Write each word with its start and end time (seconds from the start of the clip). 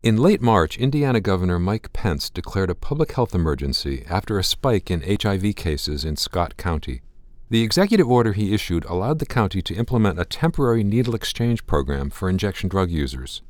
In 0.00 0.16
late 0.16 0.40
March, 0.40 0.78
Indiana 0.78 1.20
Governor 1.20 1.58
Mike 1.58 1.92
Pence 1.92 2.30
declared 2.30 2.70
a 2.70 2.76
public 2.76 3.10
health 3.14 3.34
emergency 3.34 4.04
after 4.08 4.38
a 4.38 4.44
spike 4.44 4.92
in 4.92 5.02
HIV 5.02 5.56
cases 5.56 6.04
in 6.04 6.14
Scott 6.14 6.56
County. 6.56 7.02
The 7.50 7.64
executive 7.64 8.08
order 8.08 8.32
he 8.32 8.54
issued 8.54 8.84
allowed 8.84 9.18
the 9.18 9.26
county 9.26 9.60
to 9.60 9.74
implement 9.74 10.20
a 10.20 10.24
temporary 10.24 10.84
needle 10.84 11.16
exchange 11.16 11.66
program 11.66 12.10
for 12.10 12.30
injection 12.30 12.68
drug 12.68 12.92
users, 12.92 13.42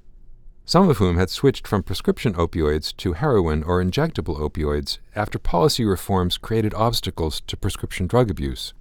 some 0.65 0.89
of 0.89 0.97
whom 0.97 1.19
had 1.19 1.29
switched 1.29 1.69
from 1.69 1.83
prescription 1.83 2.33
opioids 2.33 2.97
to 2.97 3.13
heroin 3.13 3.63
or 3.63 3.85
injectable 3.85 4.41
opioids 4.41 5.01
after 5.15 5.39
policy 5.39 5.85
reforms 5.85 6.39
created 6.39 6.73
obstacles 6.73 7.43
to 7.43 7.59
prescription 7.59 8.07
drug 8.07 8.31
abuse. 8.31 8.73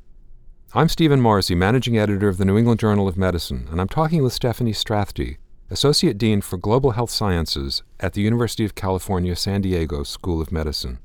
I'm 0.73 0.87
Stephen 0.87 1.19
Morrissey, 1.19 1.55
managing 1.55 1.97
editor 1.97 2.29
of 2.29 2.37
the 2.37 2.45
New 2.45 2.57
England 2.57 2.79
Journal 2.79 3.09
of 3.09 3.17
Medicine, 3.17 3.67
and 3.69 3.81
I'm 3.81 3.89
talking 3.89 4.23
with 4.23 4.31
Stephanie 4.31 4.71
Strathdee, 4.71 5.35
Associate 5.69 6.17
Dean 6.17 6.39
for 6.39 6.57
Global 6.57 6.91
Health 6.91 7.09
Sciences 7.11 7.83
at 7.99 8.13
the 8.13 8.21
University 8.21 8.63
of 8.63 8.73
California, 8.73 9.35
San 9.35 9.61
Diego 9.61 10.03
School 10.03 10.41
of 10.41 10.49
Medicine. 10.49 10.99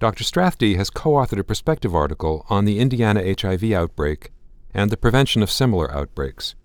Dr. 0.00 0.24
Strathdee 0.24 0.76
has 0.76 0.90
co 0.90 1.12
authored 1.12 1.38
a 1.38 1.44
perspective 1.44 1.94
article 1.94 2.44
on 2.50 2.64
the 2.64 2.80
Indiana 2.80 3.22
HIV 3.40 3.70
outbreak 3.72 4.32
and 4.74 4.90
the 4.90 4.96
prevention 4.96 5.42
of 5.42 5.50
similar 5.50 5.92
outbreaks. 5.92 6.56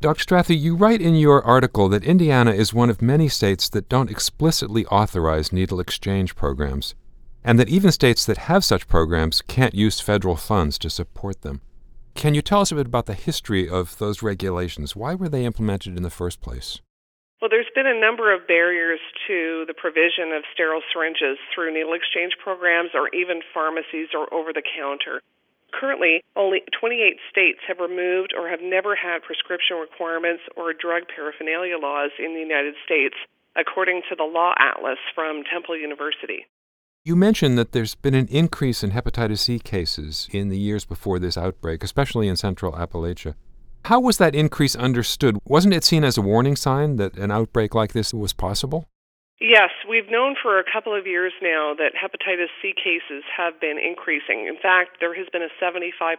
Dr. 0.00 0.24
Strathdee, 0.24 0.60
you 0.60 0.76
write 0.76 1.02
in 1.02 1.16
your 1.16 1.42
article 1.42 1.88
that 1.88 2.04
Indiana 2.04 2.52
is 2.52 2.72
one 2.72 2.88
of 2.88 3.02
many 3.02 3.28
states 3.28 3.68
that 3.70 3.88
don't 3.88 4.10
explicitly 4.10 4.86
authorize 4.86 5.52
needle 5.52 5.80
exchange 5.80 6.36
programs, 6.36 6.94
and 7.42 7.58
that 7.58 7.68
even 7.68 7.90
states 7.90 8.24
that 8.24 8.38
have 8.38 8.64
such 8.64 8.86
programs 8.86 9.42
can't 9.42 9.74
use 9.74 9.98
federal 9.98 10.36
funds 10.36 10.78
to 10.78 10.88
support 10.88 11.42
them. 11.42 11.60
Can 12.16 12.32
you 12.32 12.40
tell 12.40 12.62
us 12.62 12.72
a 12.72 12.74
bit 12.74 12.86
about 12.86 13.04
the 13.04 13.12
history 13.12 13.68
of 13.68 13.98
those 13.98 14.22
regulations? 14.22 14.96
Why 14.96 15.14
were 15.14 15.28
they 15.28 15.44
implemented 15.44 15.98
in 15.98 16.02
the 16.02 16.08
first 16.08 16.40
place? 16.40 16.80
Well, 17.42 17.50
there's 17.50 17.68
been 17.74 17.86
a 17.86 18.00
number 18.00 18.32
of 18.32 18.48
barriers 18.48 19.00
to 19.28 19.68
the 19.68 19.76
provision 19.76 20.32
of 20.32 20.42
sterile 20.50 20.80
syringes 20.90 21.36
through 21.54 21.74
needle 21.74 21.92
exchange 21.92 22.32
programs 22.42 22.96
or 22.96 23.12
even 23.12 23.42
pharmacies 23.52 24.16
or 24.16 24.32
over 24.32 24.54
the 24.54 24.64
counter. 24.64 25.20
Currently, 25.76 26.24
only 26.34 26.64
28 26.72 27.20
states 27.28 27.60
have 27.68 27.84
removed 27.84 28.32
or 28.32 28.48
have 28.48 28.64
never 28.64 28.96
had 28.96 29.20
prescription 29.20 29.76
requirements 29.76 30.42
or 30.56 30.72
drug 30.72 31.04
paraphernalia 31.14 31.76
laws 31.76 32.16
in 32.18 32.32
the 32.32 32.40
United 32.40 32.80
States, 32.82 33.14
according 33.60 34.00
to 34.08 34.16
the 34.16 34.24
Law 34.24 34.54
Atlas 34.56 34.98
from 35.14 35.44
Temple 35.44 35.76
University. 35.76 36.48
You 37.06 37.14
mentioned 37.14 37.56
that 37.56 37.70
there's 37.70 37.94
been 37.94 38.16
an 38.16 38.26
increase 38.32 38.82
in 38.82 38.90
hepatitis 38.90 39.38
C 39.38 39.60
cases 39.60 40.28
in 40.32 40.48
the 40.48 40.58
years 40.58 40.84
before 40.84 41.20
this 41.20 41.38
outbreak, 41.38 41.84
especially 41.84 42.26
in 42.26 42.34
central 42.34 42.72
Appalachia. 42.72 43.36
How 43.84 44.00
was 44.00 44.18
that 44.18 44.34
increase 44.34 44.74
understood? 44.74 45.38
Wasn't 45.44 45.72
it 45.72 45.84
seen 45.84 46.02
as 46.02 46.18
a 46.18 46.20
warning 46.20 46.56
sign 46.56 46.96
that 46.96 47.16
an 47.16 47.30
outbreak 47.30 47.76
like 47.76 47.92
this 47.92 48.12
was 48.12 48.32
possible? 48.32 48.88
Yes, 49.40 49.70
we've 49.88 50.10
known 50.10 50.34
for 50.42 50.58
a 50.58 50.64
couple 50.64 50.98
of 50.98 51.06
years 51.06 51.32
now 51.40 51.74
that 51.78 51.94
hepatitis 51.94 52.50
C 52.60 52.74
cases 52.74 53.22
have 53.36 53.60
been 53.60 53.78
increasing. 53.78 54.48
In 54.48 54.58
fact, 54.60 54.98
there 54.98 55.14
has 55.14 55.28
been 55.30 55.46
a 55.46 55.62
75% 55.62 56.18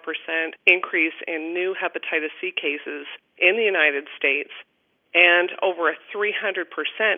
increase 0.68 1.20
in 1.28 1.54
new 1.54 1.76
hepatitis 1.76 2.32
C 2.40 2.54
cases 2.56 3.06
in 3.38 3.58
the 3.58 3.68
United 3.68 4.08
States 4.16 4.52
and 5.14 5.52
over 5.62 5.90
a 5.90 5.98
300% 6.16 6.64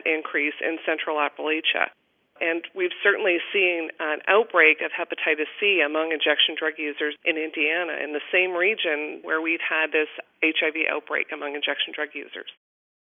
increase 0.07 0.55
in 0.59 0.79
central 0.87 1.17
Appalachia. 1.17 1.93
And 2.41 2.63
we've 2.75 2.95
certainly 3.03 3.37
seen 3.51 3.89
an 3.99 4.19
outbreak 4.27 4.79
of 4.81 4.91
hepatitis 4.91 5.51
C 5.59 5.81
among 5.85 6.11
injection 6.11 6.55
drug 6.57 6.73
users 6.77 7.15
in 7.25 7.37
Indiana, 7.37 7.93
in 8.03 8.13
the 8.13 8.21
same 8.31 8.51
region 8.51 9.19
where 9.23 9.41
we've 9.41 9.63
had 9.67 9.91
this 9.91 10.07
HIV 10.43 10.87
outbreak 10.91 11.27
among 11.33 11.55
injection 11.55 11.93
drug 11.93 12.09
users. 12.13 12.47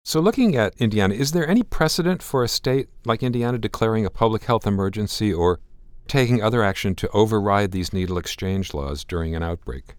So, 0.03 0.19
looking 0.19 0.55
at 0.55 0.75
Indiana, 0.77 1.13
is 1.13 1.31
there 1.31 1.47
any 1.47 1.61
precedent 1.61 2.23
for 2.23 2.43
a 2.43 2.47
state 2.47 2.89
like 3.05 3.21
Indiana 3.21 3.59
declaring 3.59 4.05
a 4.05 4.09
public 4.09 4.45
health 4.45 4.65
emergency 4.65 5.31
or 5.31 5.59
taking 6.07 6.41
other 6.41 6.63
action 6.63 6.95
to 6.95 7.09
override 7.11 7.71
these 7.71 7.93
needle 7.93 8.17
exchange 8.17 8.73
laws 8.73 9.03
during 9.03 9.35
an 9.35 9.43
outbreak? 9.43 9.95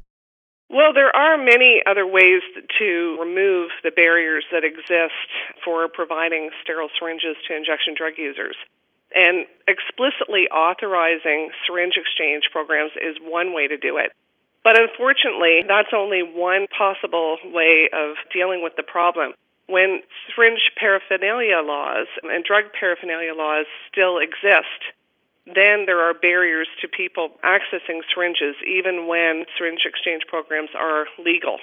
Well, 0.69 0.93
there 0.93 1.15
are 1.15 1.37
many 1.37 1.83
other 1.87 2.07
ways 2.07 2.41
to 2.79 3.17
remove 3.21 3.71
the 3.85 3.91
barriers 3.91 4.45
that 4.53 4.65
exist 4.65 5.29
for 5.65 5.87
providing 5.87 6.51
sterile 6.63 6.89
syringes 6.99 7.37
to 7.47 7.57
injection 7.57 7.95
drug 7.97 8.15
users. 8.17 8.57
And 9.15 9.47
explicitly 9.69 10.49
authorizing 10.49 11.51
syringe 11.67 11.95
exchange 11.97 12.45
programs 12.51 12.93
is 12.97 13.17
one 13.21 13.53
way 13.53 13.69
to 13.69 13.77
do 13.77 13.99
it. 13.99 14.13
But 14.65 14.81
unfortunately, 14.81 15.65
that's 15.67 15.93
only 15.95 16.23
one 16.23 16.67
possible 16.69 17.39
way 17.45 17.89
of 17.93 18.17
dealing 18.33 18.63
with 18.63 18.77
the 18.77 18.83
problem. 18.83 19.33
When 19.67 20.03
syringe 20.29 20.71
paraphernalia 20.77 21.63
laws 21.65 22.07
and 22.23 22.45
drug 22.45 22.65
paraphernalia 22.79 23.35
laws 23.35 23.67
still 23.91 24.19
exist, 24.19 24.95
then 25.47 25.87
there 25.87 26.01
are 26.01 26.15
barriers 26.15 26.69
to 26.81 26.89
people 26.89 27.31
accessing 27.43 28.01
syringes 28.15 28.55
even 28.67 29.09
when 29.09 29.45
syringe 29.59 29.83
exchange 29.85 30.23
programs 30.29 30.71
are 30.79 31.07
legal. 31.19 31.59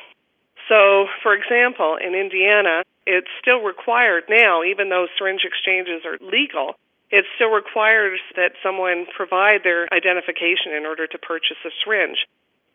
So, 0.68 1.08
for 1.24 1.34
example, 1.34 1.98
in 1.98 2.14
Indiana, 2.14 2.84
it's 3.08 3.32
still 3.42 3.62
required 3.62 4.26
now, 4.30 4.64
even 4.64 4.90
though 4.90 5.08
syringe 5.18 5.42
exchanges 5.44 6.04
are 6.06 6.18
legal, 6.22 6.76
it 7.12 7.26
still 7.36 7.50
requires 7.50 8.20
that 8.36 8.54
someone 8.62 9.06
provide 9.16 9.64
their 9.64 9.92
identification 9.94 10.74
in 10.78 10.86
order 10.86 11.08
to 11.08 11.18
purchase 11.18 11.58
a 11.66 11.70
syringe. 11.84 12.26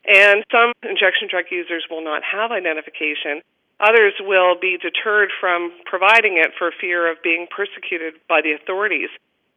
And 0.05 0.45
some 0.51 0.73
injection 0.83 1.29
drug 1.31 1.47
users 1.51 1.87
will 1.89 2.05
not 2.05 2.23
have 2.23 2.51
identification. 2.51 3.41
Others 3.81 4.15
will 4.21 4.55
be 4.59 4.77
deterred 4.77 5.31
from 5.41 5.73
providing 5.87 6.37
it 6.37 6.53
for 6.59 6.71
fear 6.81 7.11
of 7.11 7.23
being 7.23 7.47
persecuted 7.49 8.15
by 8.29 8.41
the 8.43 8.53
authorities. 8.53 9.09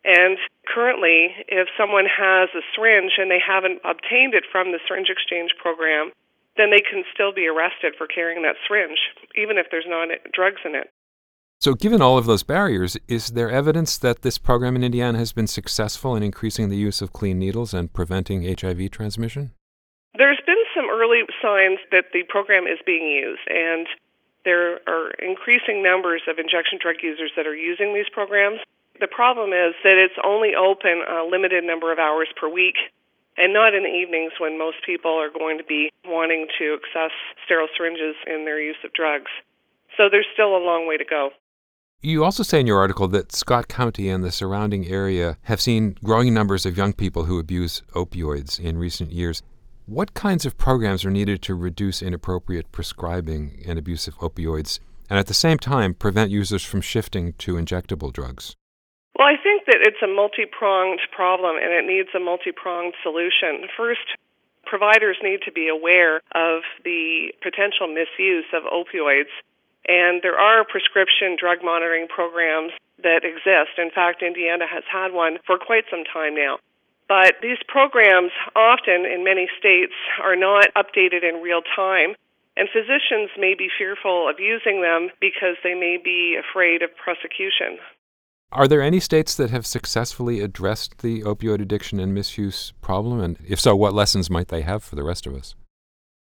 And 0.06 0.38
currently, 0.66 1.36
if 1.50 1.68
someone 1.78 2.06
has 2.06 2.50
a 2.56 2.64
syringe 2.74 3.14
and 3.18 3.30
they 3.30 3.42
haven't 3.44 3.82
obtained 3.84 4.34
it 4.34 4.46
from 4.52 4.72
the 4.72 4.80
syringe 4.88 5.10
exchange 5.10 5.52
program, 5.62 6.12
then 6.56 6.72
they 6.72 6.82
can 6.82 7.04
still 7.14 7.34
be 7.34 7.48
arrested 7.48 7.94
for 7.98 8.08
carrying 8.08 8.42
that 8.44 8.56
syringe, 8.68 8.98
even 9.36 9.58
if 9.58 9.68
there's 9.70 9.86
not 9.88 10.10
drugs 10.34 10.62
in 10.66 10.76
it. 10.76 10.90
So, 11.60 11.74
given 11.74 12.04
all 12.04 12.20
of 12.20 12.28
those 12.28 12.44
barriers, 12.44 12.98
is 13.08 13.30
there 13.30 13.50
evidence 13.50 13.98
that 13.98 14.22
this 14.22 14.38
program 14.38 14.76
in 14.76 14.84
Indiana 14.84 15.18
has 15.18 15.34
been 15.34 15.48
successful 15.48 16.16
in 16.16 16.22
increasing 16.22 16.70
the 16.70 16.78
use 16.78 17.02
of 17.02 17.14
clean 17.14 17.40
needles 17.40 17.74
and 17.74 17.92
preventing 17.92 18.46
HIV 18.46 18.92
transmission? 18.92 19.54
There's 20.16 20.40
been 20.46 20.62
some 20.76 20.86
early 20.88 21.24
signs 21.42 21.80
that 21.92 22.14
the 22.14 22.24
program 22.30 22.68
is 22.68 22.78
being 22.86 23.08
used, 23.08 23.42
and 23.50 23.88
there 24.46 24.80
are 24.88 25.10
increasing 25.18 25.82
numbers 25.82 26.22
of 26.28 26.38
injection 26.38 26.78
drug 26.80 26.98
users 27.02 27.32
that 27.36 27.48
are 27.48 27.56
using 27.56 27.96
these 27.96 28.10
programs. 28.12 28.60
The 29.00 29.08
problem 29.08 29.50
is 29.50 29.74
that 29.84 29.98
it's 29.98 30.18
only 30.24 30.54
open 30.54 31.02
a 31.10 31.24
limited 31.24 31.64
number 31.64 31.92
of 31.92 31.98
hours 31.98 32.28
per 32.36 32.48
week 32.48 32.76
and 33.36 33.52
not 33.52 33.74
in 33.74 33.82
the 33.82 33.90
evenings 33.90 34.34
when 34.40 34.60
most 34.60 34.78
people 34.86 35.12
are 35.12 35.30
going 35.30 35.58
to 35.58 35.64
be 35.64 35.92
wanting 36.06 36.48
to 36.60 36.78
access 36.78 37.12
sterile 37.46 37.68
syringes 37.76 38.16
in 38.28 38.46
their 38.46 38.62
use 38.62 38.78
of 38.84 38.94
drugs. 38.94 39.32
So 39.98 40.08
there's 40.10 40.28
still 40.34 40.56
a 40.56 40.62
long 40.62 40.88
way 40.88 40.98
to 40.98 41.06
go. 41.06 41.32
You 42.04 42.24
also 42.24 42.44
say 42.44 42.60
in 42.60 42.68
your 42.68 42.78
article 42.78 43.08
that 43.08 43.32
Scott 43.32 43.68
County 43.68 44.08
and 44.08 44.24
the 44.24 44.32
surrounding 44.32 44.88
area 44.88 45.40
have 45.44 45.60
seen 45.60 45.98
growing 46.04 46.32
numbers 46.32 46.64
of 46.64 46.78
young 46.78 46.94
people 46.94 47.26
who 47.26 47.40
abuse 47.40 47.82
opioids 47.96 48.60
in 48.60 48.78
recent 48.78 49.12
years. 49.12 49.42
What 49.88 50.14
kinds 50.14 50.46
of 50.46 50.60
programs 50.60 51.04
are 51.06 51.10
needed 51.10 51.42
to 51.42 51.56
reduce 51.56 52.04
inappropriate 52.04 52.72
prescribing 52.72 53.64
and 53.66 53.80
abuse 53.80 54.08
of 54.08 54.16
opioids, 54.20 54.80
and 55.10 55.18
at 55.18 55.26
the 55.26 55.34
same 55.34 55.58
time 55.58 55.96
prevent 55.96 56.30
users 56.30 56.64
from 56.64 56.82
shifting 56.82 57.34
to 57.40 57.56
injectable 57.56 58.14
drugs? 58.14 58.56
Well, 59.18 59.28
I 59.28 59.36
think 59.42 59.66
that 59.66 59.80
it's 59.82 60.04
a 60.04 60.08
multi 60.08 60.46
pronged 60.46 61.00
problem 61.12 61.56
and 61.56 61.74
it 61.74 61.88
needs 61.88 62.10
a 62.16 62.20
multi 62.20 62.52
pronged 62.52 62.94
solution. 63.02 63.68
First, 63.76 64.06
providers 64.68 65.18
need 65.24 65.40
to 65.46 65.52
be 65.52 65.68
aware 65.68 66.18
of 66.36 66.62
the 66.86 67.34
potential 67.42 67.88
misuse 67.88 68.46
of 68.54 68.64
opioids 68.70 69.34
and 69.88 70.22
there 70.22 70.38
are 70.38 70.66
prescription 70.66 71.36
drug 71.40 71.60
monitoring 71.64 72.08
programs 72.08 72.74
that 73.04 73.24
exist. 73.24 73.78
In 73.78 73.92
fact, 73.92 74.22
Indiana 74.22 74.66
has 74.68 74.84
had 74.92 75.14
one 75.14 75.38
for 75.46 75.58
quite 75.58 75.86
some 75.90 76.04
time 76.04 76.36
now. 76.36 76.58
But 77.08 77.40
these 77.42 77.60
programs 77.68 78.32
often 78.56 79.06
in 79.06 79.24
many 79.24 79.48
states 79.58 79.94
are 80.22 80.36
not 80.36 80.68
updated 80.76 81.24
in 81.24 81.42
real 81.42 81.62
time, 81.76 82.16
and 82.58 82.68
physicians 82.68 83.32
may 83.38 83.56
be 83.56 83.70
fearful 83.78 84.28
of 84.28 84.40
using 84.40 84.82
them 84.82 85.10
because 85.22 85.56
they 85.64 85.74
may 85.74 85.98
be 86.04 86.36
afraid 86.36 86.82
of 86.82 86.90
prosecution. 86.98 87.80
Are 88.52 88.68
there 88.68 88.82
any 88.82 89.00
states 89.00 89.36
that 89.36 89.52
have 89.52 89.66
successfully 89.66 90.42
addressed 90.42 91.00
the 91.00 91.22
opioid 91.22 91.62
addiction 91.62 92.00
and 92.00 92.14
misuse 92.14 92.74
problem? 92.82 93.20
And 93.20 93.38
if 93.46 93.60
so, 93.60 93.76
what 93.76 93.94
lessons 93.94 94.30
might 94.30 94.48
they 94.48 94.62
have 94.62 94.84
for 94.84 94.96
the 94.96 95.04
rest 95.04 95.28
of 95.28 95.36
us? 95.36 95.56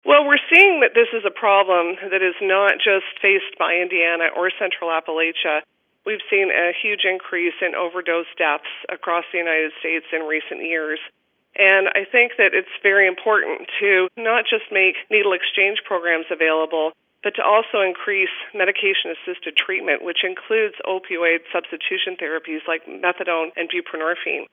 Well, 0.07 0.25
we're 0.25 0.39
seeing 0.49 0.87
that 0.87 0.95
this 0.95 1.11
is 1.11 1.27
a 1.27 1.35
problem 1.35 1.99
that 1.99 2.23
is 2.23 2.39
not 2.41 2.79
just 2.79 3.11
faced 3.21 3.59
by 3.59 3.75
Indiana 3.83 4.31
or 4.31 4.55
Central 4.55 4.89
Appalachia. 4.89 5.67
We've 6.07 6.23
seen 6.31 6.47
a 6.55 6.71
huge 6.71 7.03
increase 7.03 7.59
in 7.61 7.75
overdose 7.75 8.31
deaths 8.39 8.71
across 8.89 9.25
the 9.33 9.39
United 9.39 9.73
States 9.81 10.07
in 10.15 10.23
recent 10.23 10.63
years. 10.63 11.01
And 11.59 11.89
I 11.89 12.07
think 12.07 12.39
that 12.39 12.55
it's 12.55 12.71
very 12.85 13.09
important 13.09 13.67
to 13.81 14.07
not 14.17 14.45
just 14.47 14.71
make 14.71 14.95
needle 15.11 15.33
exchange 15.33 15.83
programs 15.85 16.27
available, 16.31 16.93
but 17.25 17.35
to 17.35 17.43
also 17.43 17.83
increase 17.83 18.31
medication 18.55 19.11
assisted 19.11 19.57
treatment, 19.57 20.05
which 20.07 20.23
includes 20.23 20.77
opioid 20.87 21.43
substitution 21.51 22.15
therapies 22.15 22.63
like 22.69 22.87
methadone 22.87 23.51
and 23.57 23.67
buprenorphine. 23.67 24.47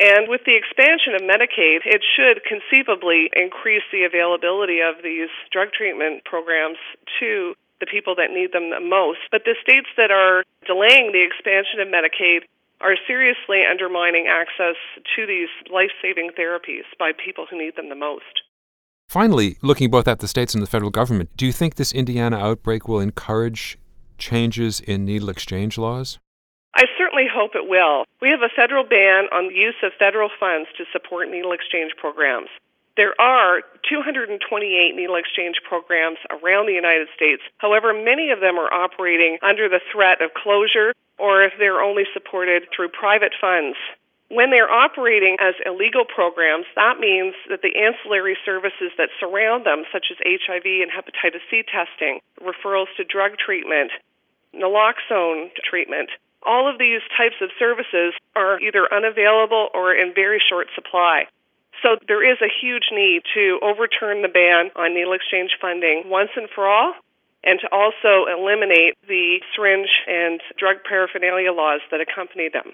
And 0.00 0.28
with 0.28 0.40
the 0.46 0.56
expansion 0.56 1.14
of 1.14 1.20
Medicaid, 1.20 1.84
it 1.84 2.00
should 2.16 2.40
conceivably 2.48 3.28
increase 3.36 3.84
the 3.92 4.04
availability 4.04 4.80
of 4.80 5.04
these 5.04 5.28
drug 5.52 5.72
treatment 5.76 6.24
programs 6.24 6.78
to 7.20 7.54
the 7.80 7.86
people 7.86 8.14
that 8.16 8.32
need 8.32 8.52
them 8.52 8.70
the 8.70 8.80
most. 8.80 9.20
But 9.30 9.44
the 9.44 9.56
states 9.60 9.88
that 9.98 10.10
are 10.10 10.42
delaying 10.66 11.12
the 11.12 11.22
expansion 11.22 11.80
of 11.80 11.88
Medicaid 11.88 12.48
are 12.80 12.96
seriously 13.06 13.64
undermining 13.68 14.26
access 14.26 14.76
to 15.16 15.26
these 15.26 15.48
life 15.70 15.90
saving 16.00 16.30
therapies 16.38 16.88
by 16.98 17.12
people 17.12 17.46
who 17.50 17.58
need 17.58 17.76
them 17.76 17.90
the 17.90 17.94
most. 17.94 18.40
Finally, 19.06 19.58
looking 19.60 19.90
both 19.90 20.08
at 20.08 20.20
the 20.20 20.28
states 20.28 20.54
and 20.54 20.62
the 20.62 20.66
federal 20.66 20.90
government, 20.90 21.28
do 21.36 21.44
you 21.44 21.52
think 21.52 21.74
this 21.74 21.92
Indiana 21.92 22.38
outbreak 22.38 22.88
will 22.88 23.00
encourage 23.00 23.76
changes 24.16 24.80
in 24.80 25.04
needle 25.04 25.28
exchange 25.28 25.76
laws? 25.76 26.18
Certainly 27.20 27.38
hope 27.38 27.54
it 27.54 27.68
will. 27.68 28.04
We 28.22 28.30
have 28.30 28.42
a 28.42 28.48
federal 28.48 28.84
ban 28.84 29.26
on 29.32 29.48
the 29.48 29.54
use 29.54 29.74
of 29.82 29.92
federal 29.98 30.30
funds 30.40 30.68
to 30.78 30.84
support 30.92 31.28
needle 31.28 31.52
exchange 31.52 31.92
programs. 31.96 32.48
There 32.96 33.18
are 33.20 33.62
228 33.88 34.96
needle 34.96 35.16
exchange 35.16 35.56
programs 35.62 36.18
around 36.30 36.66
the 36.66 36.72
United 36.72 37.08
States. 37.14 37.42
However, 37.58 37.92
many 37.92 38.30
of 38.30 38.40
them 38.40 38.58
are 38.58 38.72
operating 38.72 39.38
under 39.42 39.68
the 39.68 39.80
threat 39.92 40.22
of 40.22 40.32
closure 40.34 40.94
or 41.18 41.42
if 41.42 41.52
they're 41.58 41.82
only 41.82 42.04
supported 42.14 42.64
through 42.74 42.88
private 42.88 43.32
funds. 43.38 43.76
When 44.28 44.50
they're 44.50 44.70
operating 44.70 45.36
as 45.40 45.54
illegal 45.66 46.04
programs, 46.04 46.66
that 46.76 47.00
means 47.00 47.34
that 47.50 47.60
the 47.62 47.76
ancillary 47.76 48.36
services 48.46 48.92
that 48.96 49.10
surround 49.18 49.66
them, 49.66 49.84
such 49.92 50.06
as 50.10 50.16
HIV 50.24 50.64
and 50.64 50.90
hepatitis 50.90 51.44
C 51.50 51.64
testing, 51.64 52.20
referrals 52.40 52.88
to 52.96 53.04
drug 53.04 53.36
treatment, 53.36 53.90
naloxone 54.54 55.50
treatment, 55.68 56.10
all 56.44 56.70
of 56.70 56.78
these 56.78 57.00
types 57.16 57.36
of 57.40 57.50
services 57.58 58.14
are 58.34 58.60
either 58.60 58.88
unavailable 58.92 59.68
or 59.74 59.94
in 59.94 60.12
very 60.14 60.40
short 60.40 60.68
supply. 60.74 61.24
So 61.82 61.96
there 62.06 62.22
is 62.22 62.38
a 62.42 62.48
huge 62.60 62.90
need 62.92 63.22
to 63.34 63.58
overturn 63.62 64.22
the 64.22 64.28
ban 64.28 64.70
on 64.76 64.94
needle 64.94 65.12
exchange 65.12 65.52
funding 65.60 66.04
once 66.06 66.30
and 66.36 66.48
for 66.54 66.68
all, 66.68 66.94
and 67.42 67.58
to 67.60 67.68
also 67.72 68.26
eliminate 68.28 68.96
the 69.08 69.40
syringe 69.54 69.88
and 70.06 70.40
drug 70.58 70.76
paraphernalia 70.86 71.52
laws 71.52 71.80
that 71.90 72.00
accompany 72.00 72.48
them. 72.48 72.72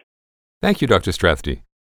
Thank 0.61 0.81
you, 0.81 0.89
Dr. 0.89 1.13
Strathdee. 1.13 1.63